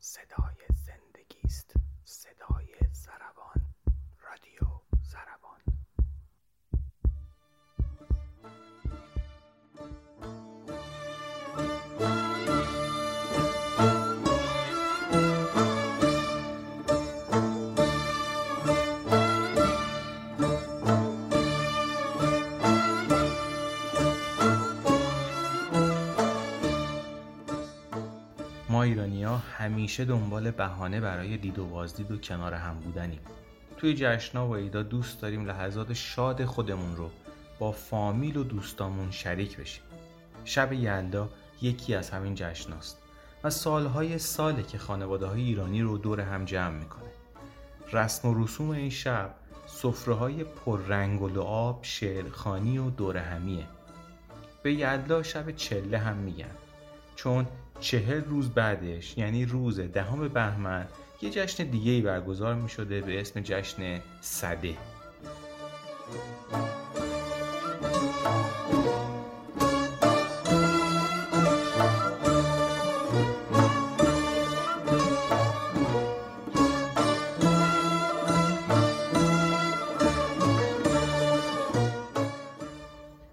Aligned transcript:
صدای 0.00 0.66
زندگی 0.86 1.40
است. 1.44 1.74
صدای 2.04 2.74
زربان 2.92 3.69
همیشه 29.36 30.04
دنبال 30.04 30.50
بهانه 30.50 31.00
برای 31.00 31.36
دید 31.36 31.58
و 31.58 31.66
بازدید 31.66 32.10
و 32.10 32.18
کنار 32.18 32.54
هم 32.54 32.74
بودنیم. 32.80 33.20
توی 33.76 33.94
جشنا 33.94 34.48
و 34.48 34.56
عیدا 34.56 34.82
دوست 34.82 35.20
داریم 35.20 35.44
لحظات 35.44 35.92
شاد 35.92 36.44
خودمون 36.44 36.96
رو 36.96 37.10
با 37.58 37.72
فامیل 37.72 38.36
و 38.36 38.44
دوستامون 38.44 39.10
شریک 39.10 39.56
بشیم. 39.56 39.82
شب 40.44 40.72
یلدا 40.72 41.28
یکی 41.62 41.94
از 41.94 42.10
همین 42.10 42.34
جشناست 42.34 42.98
و 43.44 43.50
سالهای 43.50 44.18
ساله 44.18 44.62
که 44.62 44.78
خانواده 44.78 45.26
های 45.26 45.42
ایرانی 45.42 45.82
رو 45.82 45.98
دور 45.98 46.20
هم 46.20 46.44
جمع 46.44 46.78
می‌کنه. 46.78 47.10
رسم 47.92 48.28
و 48.28 48.44
رسوم 48.44 48.70
این 48.70 48.90
شب 48.90 49.34
سفره 49.66 50.14
های 50.14 50.44
پررنگ 50.44 51.22
و 51.22 51.28
لعاب 51.28 51.78
شعرخانی 51.82 52.78
و 52.78 52.90
دور 52.90 53.16
همیه. 53.16 53.64
به 54.62 54.74
یلدا 54.74 55.22
شب 55.22 55.50
چله 55.50 55.98
هم 55.98 56.16
میگن. 56.16 56.54
چون 57.16 57.46
چهل 57.80 58.24
روز 58.24 58.50
بعدش 58.50 59.18
یعنی 59.18 59.44
روز 59.44 59.80
دهم 59.80 60.28
بهمن 60.28 60.88
یه 61.22 61.30
جشن 61.30 61.64
دیگه 61.64 61.92
ای 61.92 62.00
برگزار 62.00 62.54
می 62.54 62.68
شده 62.68 63.00
به 63.00 63.20
اسم 63.20 63.40
جشن 63.40 64.00
صده. 64.20 64.76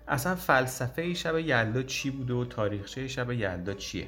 اصلا 0.08 0.36
فلسفه 0.36 1.14
شب 1.14 1.38
یلدا 1.38 1.84
چی 1.84 2.10
بوده 2.10 2.34
و 2.34 2.46
تاریخچه 2.46 3.08
شب 3.08 3.32
یلدا 3.32 3.74
چیه؟ 3.74 4.08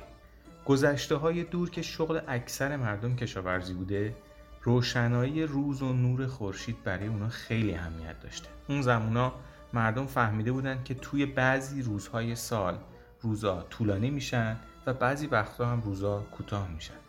گذشته 0.69 1.15
های 1.15 1.43
دور 1.43 1.69
که 1.69 1.81
شغل 1.81 2.19
اکثر 2.27 2.77
مردم 2.77 3.15
کشاورزی 3.15 3.73
بوده 3.73 4.15
روشنایی 4.61 5.43
روز 5.43 5.81
و 5.81 5.93
نور 5.93 6.27
خورشید 6.27 6.83
برای 6.83 7.07
اونا 7.07 7.29
خیلی 7.29 7.75
اهمیت 7.75 8.19
داشته. 8.19 8.49
اون 8.67 8.81
زمونا 8.81 9.33
مردم 9.73 10.05
فهمیده 10.05 10.51
بودن 10.51 10.83
که 10.83 10.93
توی 10.93 11.25
بعضی 11.25 11.81
روزهای 11.81 12.35
سال 12.35 12.77
روزا 13.21 13.61
طولانی 13.69 14.09
میشن 14.09 14.57
و 14.85 14.93
بعضی 14.93 15.27
وقتها 15.27 15.65
هم 15.65 15.81
روزا 15.81 16.19
کوتاه 16.19 16.71
میشن. 16.71 16.99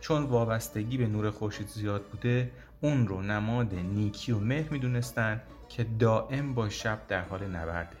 چون 0.00 0.22
وابستگی 0.22 0.96
به 0.96 1.06
نور 1.06 1.30
خورشید 1.30 1.68
زیاد 1.68 2.02
بوده 2.02 2.50
اون 2.80 3.08
رو 3.08 3.22
نماد 3.22 3.74
نیکی 3.74 4.32
و 4.32 4.38
مهر 4.38 4.70
می‌دونستن 4.70 5.42
که 5.68 5.86
دائم 5.98 6.54
با 6.54 6.68
شب 6.68 6.98
در 7.08 7.22
حال 7.22 7.46
نبرده. 7.46 7.96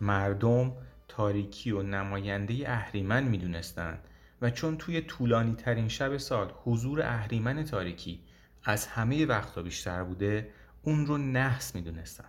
مردم 0.00 0.72
تاریکی 1.08 1.70
و 1.70 1.82
نماینده 1.82 2.54
اهریمن 2.66 3.24
می‌دونستند 3.24 3.98
و 4.40 4.50
چون 4.50 4.76
توی 4.76 5.00
طولانی 5.00 5.54
ترین 5.54 5.88
شب 5.88 6.16
سال 6.16 6.52
حضور 6.64 7.02
اهریمن 7.02 7.64
تاریکی 7.64 8.20
از 8.64 8.86
همه 8.86 9.26
وقتا 9.26 9.62
بیشتر 9.62 10.04
بوده 10.04 10.50
اون 10.82 11.06
رو 11.06 11.18
نحس 11.18 11.74
می‌دونستن 11.74 12.28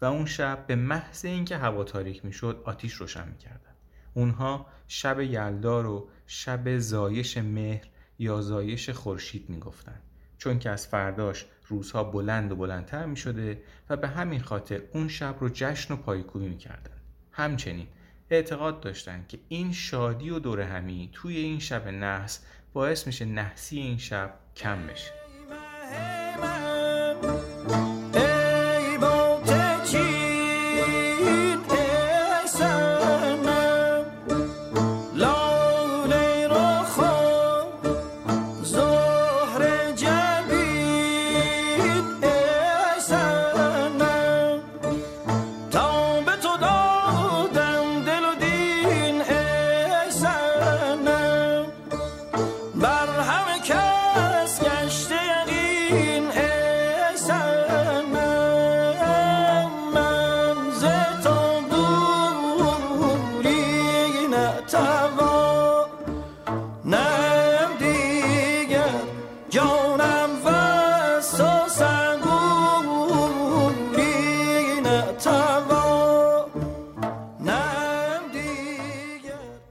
و 0.00 0.04
اون 0.04 0.26
شب 0.26 0.66
به 0.66 0.76
محض 0.76 1.24
اینکه 1.24 1.56
هوا 1.56 1.84
تاریک 1.84 2.24
می‌شد 2.24 2.62
آتیش 2.64 2.94
روشن 2.94 3.28
می‌کردن 3.28 3.74
اونها 4.14 4.66
شب 4.88 5.20
یلدا 5.20 5.80
رو 5.80 6.08
شب 6.26 6.78
زایش 6.78 7.38
مهر 7.38 7.86
یا 8.18 8.40
زایش 8.40 8.90
خورشید 8.90 9.50
می‌گفتن 9.50 10.00
چون 10.38 10.58
که 10.58 10.70
از 10.70 10.86
فرداش 10.86 11.46
روزها 11.66 12.04
بلند 12.04 12.52
و 12.52 12.56
بلندتر 12.56 13.06
می 13.06 13.16
شده 13.16 13.62
و 13.90 13.96
به 13.96 14.08
همین 14.08 14.40
خاطر 14.40 14.82
اون 14.92 15.08
شب 15.08 15.36
رو 15.40 15.48
جشن 15.52 15.94
و 15.94 15.96
پایکوبی 15.96 16.48
می 16.48 16.58
کردن. 16.58 16.96
همچنین 17.32 17.86
اعتقاد 18.30 18.80
داشتن 18.80 19.24
که 19.28 19.38
این 19.48 19.72
شادی 19.72 20.30
و 20.30 20.38
دور 20.38 20.60
همی 20.60 21.10
توی 21.12 21.36
این 21.36 21.58
شب 21.58 21.88
نحس 21.88 22.44
باعث 22.72 23.06
میشه 23.06 23.24
نحسی 23.24 23.78
این 23.78 23.98
شب 23.98 24.34
کم 24.56 24.86
بشه. 24.86 25.12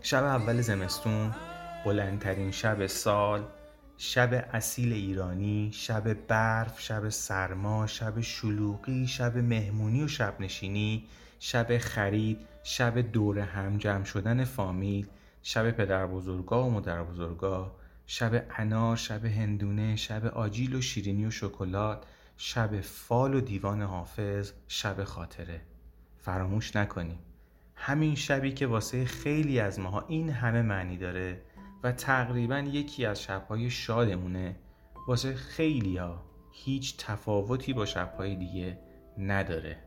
شب 0.02 0.24
اول 0.24 0.62
زمستون 0.62 1.32
بلندترین 1.86 2.52
شب 2.52 2.88
سال 2.88 3.44
شب 3.98 4.46
اصیل 4.54 4.94
ایرانی 4.94 5.72
شب 5.74 6.14
برف 6.14 6.82
شب 6.82 7.10
سرما 7.10 7.88
شب 7.88 8.22
شلوغی 8.22 9.08
شب 9.08 9.38
مهمونی 9.38 10.04
و 10.04 10.08
شب 10.08 10.34
نشینی 10.40 11.08
شب 11.40 11.78
خرید 11.78 12.40
شب 12.64 13.00
دور 13.00 13.40
هم 13.40 13.78
جمع 13.78 14.04
شدن 14.04 14.44
فامیل 14.44 15.08
شب 15.44 15.72
پدر 15.72 16.08
بزرگا 16.08 16.64
و 16.64 16.72
مادر 16.72 17.04
بزرگا 17.04 17.76
شب 18.08 18.46
انار 18.58 18.96
شب 18.96 19.26
هندونه 19.26 19.96
شب 19.96 20.26
آجیل 20.26 20.76
و 20.76 20.82
شیرینی 20.82 21.26
و 21.26 21.32
شکلات 21.32 22.04
شب 22.38 22.82
فال 22.82 23.36
و 23.36 23.42
دیوان 23.42 23.82
حافظ 23.82 24.52
شب 24.68 25.04
خاطره. 25.04 25.62
فراموش 26.18 26.76
نکنیم. 26.76 27.20
همین 27.76 28.16
شبی 28.16 28.52
که 28.52 28.68
واسه 28.68 29.06
خیلی 29.06 29.60
از 29.60 29.80
ماها 29.80 30.06
این 30.08 30.30
همه 30.30 30.62
معنی 30.62 30.98
داره 30.98 31.42
و 31.84 31.92
تقریبا 31.92 32.60
یکی 32.60 33.06
از 33.06 33.22
شبهای 33.22 33.70
شادمونه 33.70 34.56
واسه 35.08 35.36
خیلی 35.36 35.98
ها 35.98 36.26
هیچ 36.52 36.98
تفاوتی 36.98 37.74
با 37.74 37.86
شبهای 37.86 38.36
دیگه 38.36 38.80
نداره. 39.18 39.78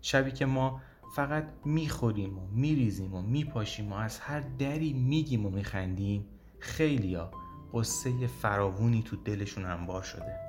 شبی 0.00 0.30
که 0.30 0.46
ما 0.46 0.80
فقط 1.16 1.48
می‌خوریم 1.64 2.38
و 2.38 2.46
میریزیم 2.46 3.14
و 3.14 3.22
میپاشیم 3.22 3.92
و 3.92 3.96
از 3.96 4.18
هر 4.18 4.40
دری 4.40 4.92
میگیم 4.92 5.46
و 5.46 5.50
میخندیم 5.50 6.26
خیلی 6.58 7.14
ها 7.14 7.30
قصه 7.74 8.26
فراوونی 8.26 9.02
تو 9.02 9.16
دلشون 9.16 9.64
انبار 9.64 10.02
شده. 10.02 10.47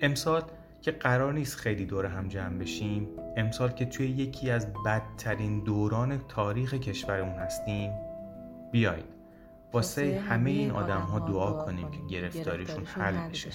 امسال 0.00 0.42
که 0.82 0.90
قرار 0.90 1.32
نیست 1.32 1.56
خیلی 1.56 1.86
دور 1.86 2.06
هم 2.06 2.28
جمع 2.28 2.58
بشیم 2.58 3.08
امسال 3.36 3.70
که 3.70 3.84
توی 3.84 4.06
یکی 4.06 4.50
از 4.50 4.66
بدترین 4.86 5.60
دوران 5.64 6.18
تاریخ 6.28 6.74
کشورمون 6.74 7.34
هستیم 7.34 7.92
بیایید 8.72 9.18
واسه 9.72 10.22
همه 10.28 10.50
این 10.50 10.70
آدم 10.70 11.00
ها 11.00 11.18
دعا 11.18 11.64
کنیم 11.64 11.90
که 11.90 11.98
گرفتاریشون 12.08 12.84
حل 12.84 13.28
بشه. 13.28 13.50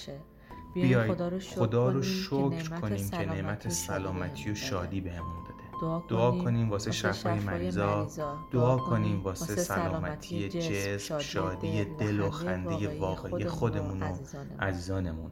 بیایید 0.73 1.39
خدا 1.39 1.91
رو 1.91 2.01
شکر 2.01 2.79
کنیم 2.81 3.09
که 3.09 3.25
نعمت 3.25 3.69
سلامتی 3.69 4.51
و 4.51 4.55
شادی 4.55 5.01
بهمون 5.01 5.43
داده 5.43 6.07
دعا 6.09 6.31
کنیم 6.31 6.69
واسه 6.69 6.91
شفای 6.91 7.39
مریضا. 7.39 8.07
دعا 8.51 8.77
کنیم 8.77 9.23
واسه 9.23 9.55
سلامتی 9.55 10.49
جسم 10.49 11.19
شادی 11.19 11.85
دل 11.85 12.19
و 12.19 12.29
خنده 12.29 12.99
واقعی 12.99 13.45
خودمون 13.45 14.03
و 14.03 14.15
عزیزانمون. 14.59 15.31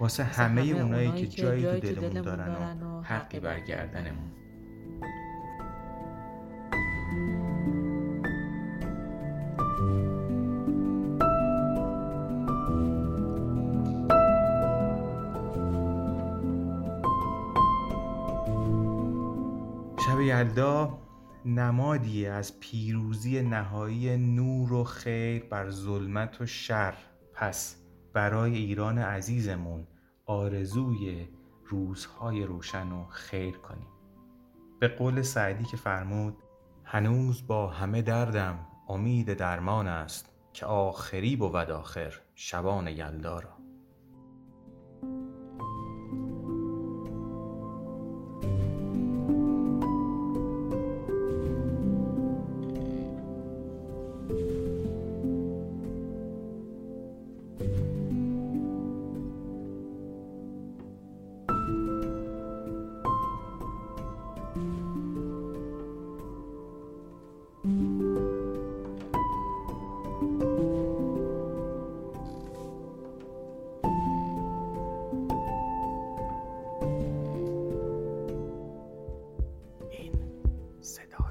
واسه 0.00 0.24
همه, 0.24 0.60
همه 0.60 0.80
اونایی, 0.80 1.12
که 1.12 1.26
جایی 1.26 1.62
تو 1.62 1.80
دلمون, 1.80 2.10
دلمون 2.10 2.22
دارن, 2.22 2.82
و 2.82 3.02
حقی 3.02 3.40
برگردنمون. 3.40 4.30
شب 20.06 20.20
یلدا 20.20 20.98
نمادیه 21.44 22.30
از 22.30 22.60
پیروزی 22.60 23.42
نهایی 23.42 24.16
نور 24.16 24.72
و 24.72 24.84
خیر 24.84 25.44
بر 25.44 25.70
ظلمت 25.70 26.40
و 26.40 26.46
شر. 26.46 26.94
پس 27.34 27.83
برای 28.14 28.56
ایران 28.56 28.98
عزیزمون 28.98 29.86
آرزوی 30.26 31.28
روزهای 31.66 32.44
روشن 32.44 32.92
و 32.92 33.04
خیر 33.06 33.56
کنیم. 33.56 33.88
به 34.80 34.88
قول 34.88 35.22
سعدی 35.22 35.64
که 35.64 35.76
فرمود 35.76 36.36
هنوز 36.84 37.46
با 37.46 37.66
همه 37.68 38.02
دردم 38.02 38.66
امید 38.88 39.34
درمان 39.34 39.86
است 39.86 40.28
که 40.52 40.66
آخری 40.66 41.36
بود 41.36 41.70
آخر 41.70 42.14
شبان 42.34 42.88
یلدا 42.88 43.38
را. 43.38 43.53
این 80.84 80.92
صدا 80.92 81.23